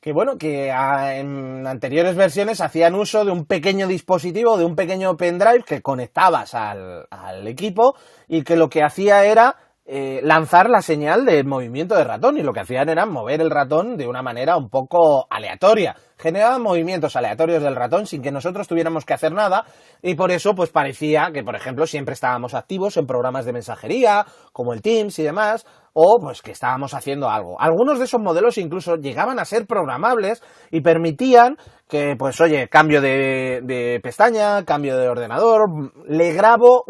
[0.00, 5.16] Que bueno, que en anteriores versiones hacían uso de un pequeño dispositivo, de un pequeño
[5.16, 7.94] pendrive que conectabas al equipo
[8.26, 9.56] y que lo que hacía era
[9.94, 13.50] eh, lanzar la señal de movimiento de ratón y lo que hacían era mover el
[13.50, 15.94] ratón de una manera un poco aleatoria.
[16.16, 19.66] Generaban movimientos aleatorios del ratón sin que nosotros tuviéramos que hacer nada
[20.00, 24.24] y por eso pues parecía que por ejemplo siempre estábamos activos en programas de mensajería
[24.54, 27.60] como el Teams y demás o pues que estábamos haciendo algo.
[27.60, 31.58] Algunos de esos modelos incluso llegaban a ser programables y permitían
[31.92, 36.84] que, pues oye, cambio de, de pestaña, cambio de ordenador, le grabo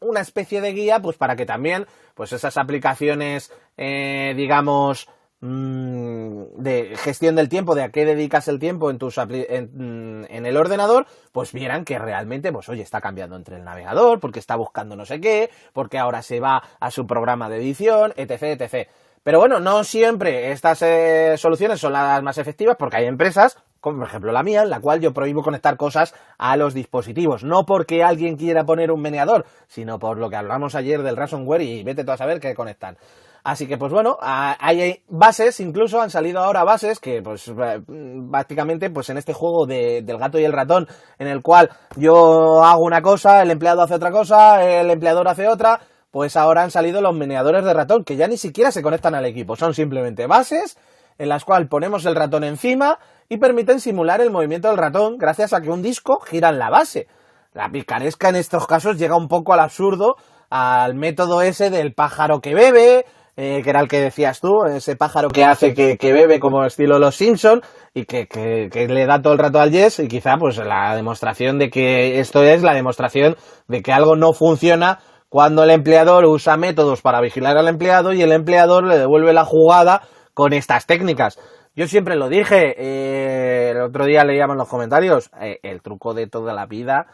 [0.00, 5.08] una especie de guía pues para que también pues esas aplicaciones, eh, digamos,
[5.40, 10.46] Mm, de gestión del tiempo, de a qué dedicas el tiempo en, tus en, en,
[10.46, 14.56] el ordenador, pues vieran que realmente, pues oye, está cambiando entre el navegador, porque está
[14.56, 18.88] buscando no sé qué, porque ahora se va a su programa de edición, etc, etc.
[19.22, 23.62] Pero bueno, no siempre estas eh, soluciones son las más efectivas porque hay empresas,
[23.96, 27.44] por ejemplo la mía, en la cual yo prohíbo conectar cosas a los dispositivos.
[27.44, 31.62] No porque alguien quiera poner un meneador, sino por lo que hablamos ayer del ransomware
[31.62, 32.96] y vete tú a saber qué conectan.
[33.44, 37.50] Así que, pues bueno, hay bases, incluso han salido ahora bases que, pues,
[38.30, 40.86] prácticamente, pues en este juego de, del gato y el ratón,
[41.18, 45.48] en el cual yo hago una cosa, el empleado hace otra cosa, el empleador hace
[45.48, 49.14] otra, pues ahora han salido los meneadores de ratón, que ya ni siquiera se conectan
[49.14, 50.76] al equipo, son simplemente bases
[51.18, 52.98] en las cuales ponemos el ratón encima
[53.28, 56.70] y permiten simular el movimiento del ratón gracias a que un disco gira en la
[56.70, 57.06] base.
[57.52, 60.16] La picaresca en estos casos llega un poco al absurdo,
[60.50, 63.04] al método ese del pájaro que bebe,
[63.36, 66.98] eh, que era el que decías tú, ese pájaro que hace que, bebe como estilo
[66.98, 67.62] Los Simpson
[67.94, 71.58] y que, que, le da todo el rato al yes y quizá pues la demostración
[71.58, 73.36] de que esto es la demostración
[73.68, 78.22] de que algo no funciona cuando el empleador usa métodos para vigilar al empleado y
[78.22, 81.38] el empleador le devuelve la jugada con estas técnicas.
[81.78, 86.26] Yo siempre lo dije, eh, el otro día leíamos los comentarios, eh, el truco de
[86.26, 87.06] toda la vida.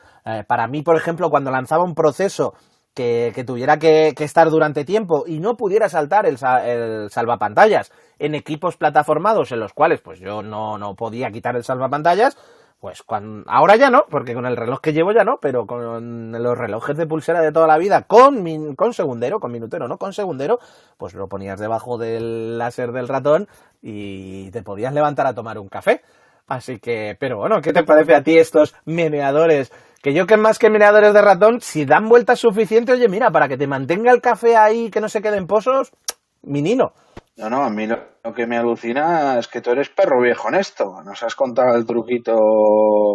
[0.49, 2.55] para mí, por ejemplo, cuando lanzaba un proceso
[2.95, 8.79] que, tuviera que, estar durante tiempo y no pudiera saltar el, el, salvapantallas en equipos
[8.79, 12.39] plataformados en los cuales pues yo no, no podía quitar el salvapantallas,
[12.81, 16.33] pues cuando, ahora ya no, porque con el reloj que llevo ya no, pero con
[16.33, 20.13] los relojes de pulsera de toda la vida, con, con segundero, con minutero, no con
[20.13, 20.59] segundero,
[20.99, 23.49] pues lo ponías debajo del láser del ratón
[23.81, 26.03] y te podías levantar a tomar un café.
[26.47, 30.59] Así que, pero bueno, ¿qué te parece a ti estos meneadores que yo que más
[30.59, 34.21] que miradores de ratón, si dan vueltas suficientes, oye, mira, para que te mantenga el
[34.21, 35.93] café ahí, que no se queden pozos,
[36.43, 36.93] minino.
[37.37, 37.99] No, no, a mí lo,
[38.33, 41.03] que me alucina es que tú eres perro viejo en esto.
[41.05, 42.33] Nos has contado el truquito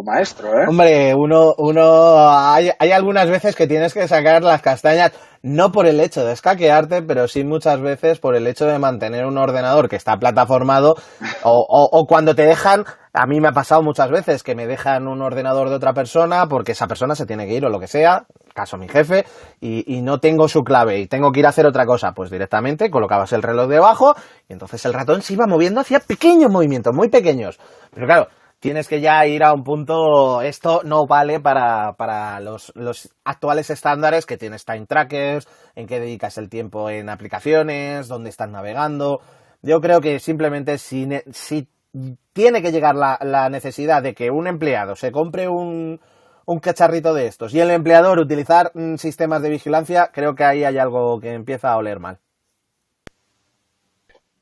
[0.03, 0.65] maestro, ¿eh?
[0.67, 5.87] Hombre, uno, uno, hay, hay algunas veces que tienes que sacar las castañas, no por
[5.87, 9.87] el hecho de escaquearte, pero sí muchas veces por el hecho de mantener un ordenador
[9.87, 10.95] que está plataformado
[11.43, 14.67] o, o, o cuando te dejan a mí me ha pasado muchas veces que me
[14.67, 17.79] dejan un ordenador de otra persona porque esa persona se tiene que ir o lo
[17.79, 19.25] que sea, caso mi jefe,
[19.59, 22.13] y, no tengo su clave y tengo que ir a hacer otra cosa.
[22.13, 24.15] Pues directamente colocabas el reloj debajo
[24.47, 27.59] y entonces el ratón se iba moviendo hacia pequeños movimientos, muy pequeños.
[27.93, 28.27] Pero claro,
[28.59, 33.69] tienes que ya ir a un punto, esto no vale para, para los, los, actuales
[33.69, 39.21] estándares que tienes time trackers, en qué dedicas el tiempo en aplicaciones, dónde estás navegando.
[39.61, 41.67] Yo creo que simplemente si, si
[42.33, 45.99] tiene que llegar la, necesidad de que un empleado se compre un,
[46.49, 50.63] un cacharrito de estos y el empleador utilizar mm, sistemas de vigilancia, creo que ahí
[50.63, 52.17] hay algo que empieza a oler mal.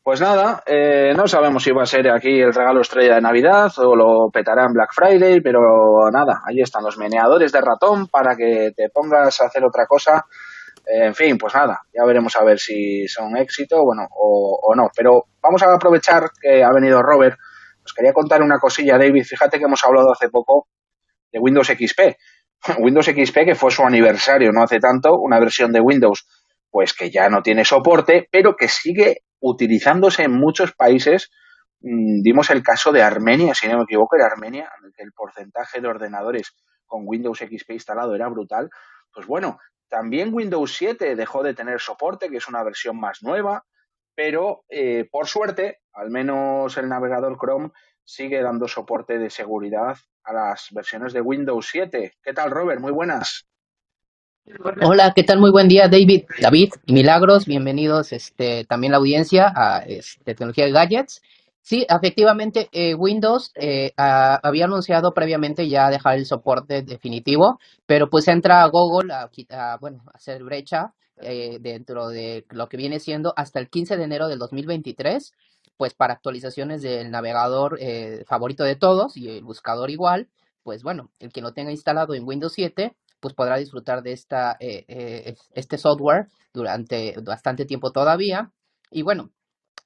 [0.04, 3.74] Pues nada, eh, no sabemos si va a ser aquí el regalo estrella de Navidad
[3.80, 8.38] o lo petará en Black Friday, pero nada, ahí están los meneadores de ratón para
[8.38, 10.26] que te pongas a hacer otra cosa.
[10.86, 14.89] en fin, pues nada, ya veremos a ver si son éxito, bueno, o, o no.
[14.96, 17.38] Pero vamos a aprovechar que ha venido Robert
[17.84, 19.24] os quería contar una cosilla, David.
[19.24, 20.67] Fíjate que hemos hablado hace poco
[21.39, 22.15] Windows XP.
[22.80, 26.28] Windows XP, que fue su aniversario no hace tanto, una versión de Windows,
[26.69, 31.30] pues que ya no tiene soporte, pero que sigue utilizándose en muchos países.
[31.82, 35.04] Mm, dimos el caso de Armenia, si no me equivoco, era Armenia, en el que
[35.04, 36.54] el porcentaje de ordenadores
[36.86, 38.69] con Windows XP instalado era brutal.
[39.13, 43.63] Pues bueno, también Windows 7 dejó de tener soporte, que es una versión más nueva
[44.17, 47.69] pero eh, por suerte, al menos el navegador Chrome
[48.08, 52.13] sigue dando soporte de seguridad a las versiones de Windows 7.
[52.24, 52.80] ¿Qué tal, Robert?
[52.80, 53.46] Muy buenas.
[54.82, 55.39] Hola, ¿qué tal?
[55.39, 60.72] Muy buen día, David, David, Milagros, bienvenidos este, también la audiencia a este, Tecnología de
[60.72, 61.22] Gadgets.
[61.67, 68.30] Sí, efectivamente, eh, Windows eh, había anunciado previamente ya dejar el soporte definitivo, pero pues
[68.30, 73.34] entra Google a, a bueno, a hacer brecha eh, dentro de lo que viene siendo
[73.36, 75.34] hasta el 15 de enero del 2023,
[75.75, 80.30] pues para actualizaciones del navegador eh, favorito de todos y el buscador igual,
[80.63, 84.56] pues bueno, el que lo tenga instalado en Windows 7, pues podrá disfrutar de esta,
[84.62, 88.53] eh, este software durante bastante tiempo todavía.
[88.89, 89.32] Y bueno,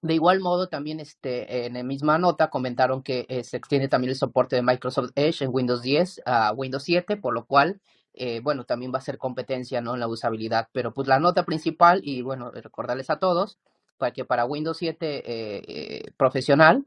[0.02, 4.16] de igual modo, también este, en la misma nota comentaron que se extiende también el
[4.16, 7.82] soporte de Microsoft Edge en Windows 10 a Windows 7, por lo cual
[8.14, 9.94] eh, bueno, también va a ser competencia, ¿no?
[9.94, 10.68] En la usabilidad.
[10.74, 13.58] Pero pues la nota principal, y bueno, recordarles a todos,
[13.98, 16.86] para que para Windows 7 profesional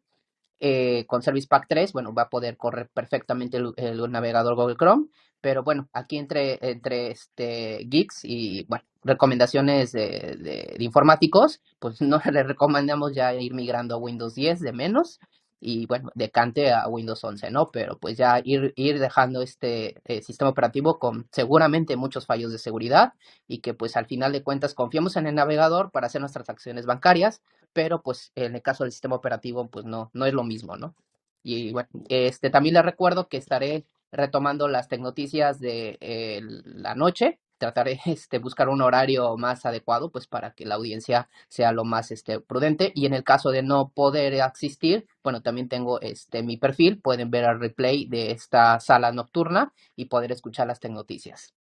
[1.06, 5.06] con Service Pack 3, bueno, va a poder correr perfectamente el, navegador Google Chrome,
[5.40, 12.20] pero bueno, aquí entre, entre este, geeks y, bueno, recomendaciones de, de, informáticos, pues no
[12.32, 15.20] le recomendamos ya ir migrando a Windows 10 de menos
[15.66, 17.70] y bueno, decante a Windows 11, ¿no?
[17.70, 22.58] Pero pues ya ir, ir dejando este eh, sistema operativo con seguramente muchos fallos de
[22.58, 23.14] seguridad
[23.48, 26.84] y que pues al final de cuentas confiamos en el navegador para hacer nuestras acciones
[26.84, 30.76] bancarias, pero pues en el caso del sistema operativo pues no, no es lo mismo,
[30.76, 30.94] ¿no?
[31.42, 37.38] Y bueno, este también les recuerdo que estaré retomando las tecnoticias de eh, la noche
[37.58, 41.84] trataré de este, buscar un horario más adecuado pues para que la audiencia sea lo
[41.84, 46.42] más este, prudente y en el caso de no poder asistir, bueno, también tengo este,
[46.42, 51.54] mi perfil, pueden ver el replay de esta sala nocturna y poder escuchar las noticias.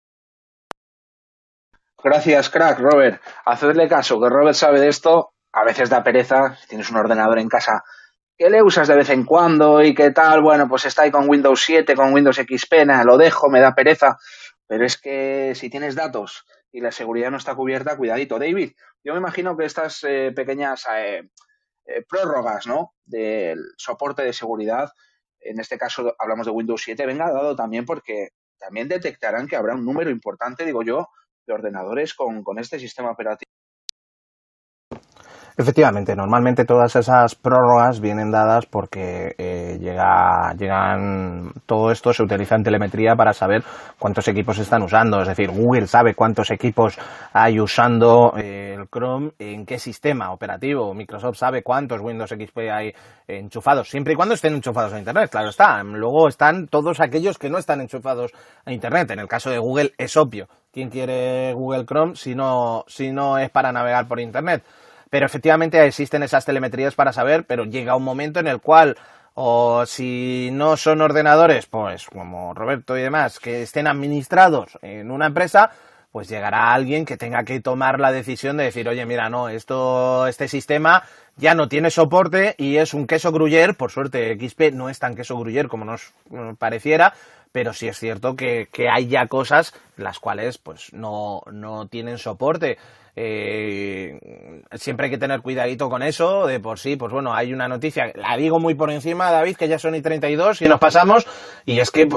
[2.03, 3.21] Gracias, crack, Robert.
[3.45, 5.29] Hacedle caso, que Robert sabe de esto.
[5.53, 7.84] A veces da pereza, si tienes un ordenador en casa,
[8.38, 11.29] que le usas de vez en cuando y qué tal, bueno, pues está ahí con
[11.29, 14.17] Windows 7, con Windows XP, nada, lo dejo, me da pereza.
[14.67, 18.39] Pero es que si tienes datos y la seguridad no está cubierta, cuidadito.
[18.39, 18.73] David,
[19.04, 21.30] yo me imagino que estas eh, pequeñas eh,
[21.86, 22.93] eh, prórrogas ¿no?
[23.06, 24.91] del soporte de seguridad,
[25.39, 29.76] en este caso hablamos de Windows 7, venga dado también porque también detectarán que habrá
[29.76, 31.10] un número importante, digo yo,
[31.45, 33.52] de ordenadores con, con este sistema operativo
[35.56, 42.56] Efectivamente, normalmente todas esas prórrogas vienen dadas porque eh, llega, llegan, todo esto se utiliza
[42.56, 43.63] en telemetría para saber
[44.00, 46.98] cuántos equipos están usando, es decir, Google sabe cuántos equipos
[47.34, 52.94] hay usando eh, el Chrome, en qué sistema operativo, Microsoft sabe cuántos Windows XP hay
[53.28, 55.84] enchufados, siempre y cuando estén enchufados a Internet, claro está.
[55.84, 58.32] Luego están todos aquellos que no están enchufados
[58.66, 59.12] a Internet.
[59.12, 60.48] En el caso de Google es obvio.
[60.72, 64.63] ¿Quién quiere Google Chrome si no, si no es para navegar por Internet?
[65.13, 68.97] Pero efectivamente existen esas telemetrías para saber, pero llega un momento en el cual
[69.36, 75.28] o si no son ordenadores, pues como Roberto y demás, que estén administrados en una
[75.28, 75.69] empresa,
[76.12, 80.26] pues llegará alguien que tenga que tomar la decisión de decir, oye, mira, no, esto,
[80.26, 81.04] este sistema
[81.38, 85.13] ya no tiene soporte y es un queso gruyer, por suerte XP no es tan
[85.13, 86.12] queso gruyer como nos
[86.58, 87.13] pareciera,
[87.52, 92.80] pero sí es cierto que, hay ya cosas las cuales pues no, no tienen soporte.
[93.15, 94.19] Eh,
[94.73, 98.12] siempre hay que tener cuidadito con eso, de por sí, pues bueno, hay una noticia,
[98.15, 101.28] la digo muy por encima, David, que ya son y 32 y nos pasamos,
[101.65, 102.08] y es que,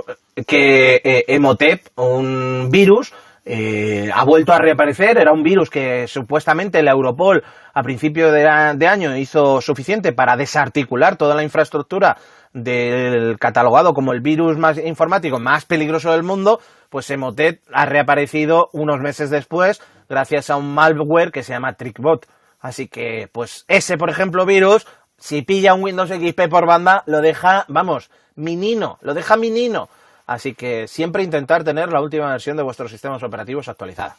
[0.47, 3.13] que eh, Emotep, un virus,
[3.45, 8.41] eh, ha vuelto a reaparecer, era un virus que supuestamente la Europol a principio de,
[8.75, 12.17] de año hizo suficiente para desarticular toda la infraestructura
[12.55, 18.71] del catalogado como el virus más informático más peligroso del mundo, pues Emotet ha reaparecido
[18.73, 22.27] unos meses después gracias a un malware que se llama TrickBot.
[22.61, 24.87] Así que, pues ese, por ejemplo, virus,
[25.19, 29.89] si pilla un Windows XP por banda, lo deja, vamos, minino, lo deja minino.
[30.27, 34.17] Así que siempre intentar tener la última versión de vuestros sistemas operativos actualizada.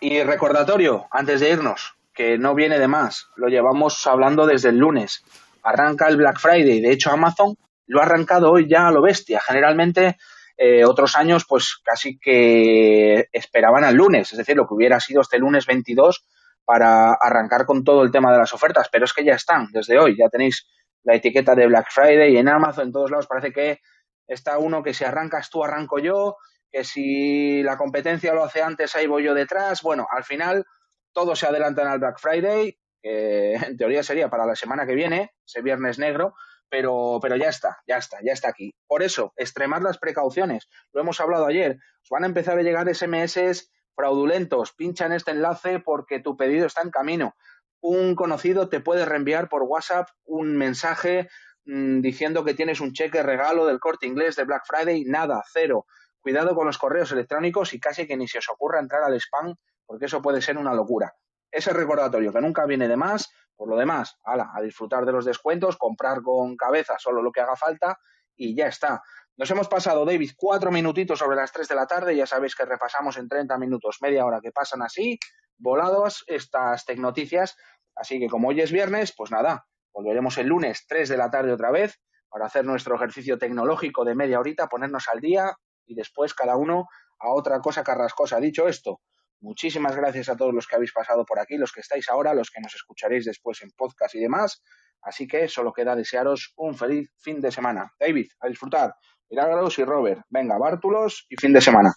[0.00, 4.78] Y recordatorio, antes de irnos, que no viene de más, lo llevamos hablando desde el
[4.78, 5.22] lunes
[5.64, 6.80] arranca el Black Friday.
[6.80, 9.40] De hecho, Amazon lo ha arrancado hoy ya a lo bestia.
[9.40, 10.18] Generalmente,
[10.56, 15.20] eh, otros años, pues casi que esperaban al lunes, es decir, lo que hubiera sido
[15.20, 16.24] este lunes 22
[16.64, 18.88] para arrancar con todo el tema de las ofertas.
[18.90, 20.66] Pero es que ya están, desde hoy, ya tenéis
[21.02, 23.80] la etiqueta de Black Friday en Amazon, en todos lados parece que
[24.26, 26.36] está uno que si arrancas tú, arranco yo,
[26.70, 29.82] que si la competencia lo hace antes, ahí voy yo detrás.
[29.82, 30.64] Bueno, al final
[31.12, 35.32] todo se adelantan al Black Friday, que en teoría sería para la semana que viene,
[35.46, 36.34] ese viernes negro,
[36.74, 38.74] pero, pero ya está, ya está, ya está aquí.
[38.88, 40.68] Por eso, extremar las precauciones.
[40.92, 41.78] Lo hemos hablado ayer.
[42.02, 44.72] Os van a empezar a llegar SMS fraudulentos.
[44.72, 47.36] Pincha en este enlace porque tu pedido está en camino.
[47.80, 51.28] Un conocido te puede reenviar por WhatsApp un mensaje
[51.64, 55.04] mm, diciendo que tienes un cheque regalo del corte inglés de Black Friday.
[55.04, 55.86] Nada, cero.
[56.18, 59.54] Cuidado con los correos electrónicos y casi que ni se os ocurra entrar al spam
[59.86, 61.14] porque eso puede ser una locura
[61.54, 63.32] ese recordatorio que nunca viene de más.
[63.56, 67.40] Por lo demás, ala, a disfrutar de los descuentos, comprar con cabeza solo lo que
[67.40, 67.98] haga falta
[68.36, 69.02] y ya está.
[69.36, 72.16] Nos hemos pasado, David, cuatro minutitos sobre las tres de la tarde.
[72.16, 75.18] Ya sabéis que repasamos en 30 minutos, media hora que pasan así,
[75.58, 77.56] volados estas tecnoticias.
[77.96, 81.52] Así que como hoy es viernes, pues nada, volveremos el lunes 3 de la tarde
[81.52, 86.34] otra vez para hacer nuestro ejercicio tecnológico de media horita, ponernos al día y después
[86.34, 86.88] cada uno
[87.18, 88.38] a otra cosa carrascosa.
[88.40, 89.00] Dicho esto,
[89.44, 92.50] Muchísimas gracias a todos los que habéis pasado por aquí, los que estáis ahora, los
[92.50, 94.62] que nos escucharéis después en podcast y demás.
[95.02, 97.92] Así que solo queda desearos un feliz fin de semana.
[98.00, 98.94] David, a disfrutar.
[99.28, 100.22] Milagros y Robert.
[100.30, 101.92] Venga, bártulos y fin de semana.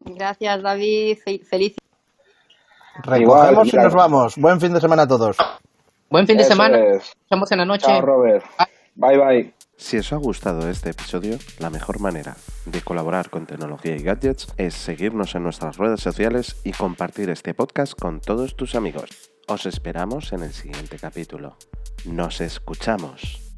[0.00, 1.18] Gracias, David.
[1.48, 1.76] Feliz.
[3.02, 4.36] Recogemos y Igual, nos vamos.
[4.36, 5.38] Buen fin de semana a todos.
[6.10, 6.78] Buen fin de Eso semana.
[6.78, 7.14] es.
[7.22, 7.86] Nos vemos en la noche.
[7.86, 8.44] Chao, Robert.
[8.96, 9.54] Bye, bye.
[9.82, 14.46] Si os ha gustado este episodio, la mejor manera de colaborar con tecnología y gadgets
[14.56, 19.32] es seguirnos en nuestras redes sociales y compartir este podcast con todos tus amigos.
[19.48, 21.58] Os esperamos en el siguiente capítulo.
[22.04, 23.51] Nos escuchamos.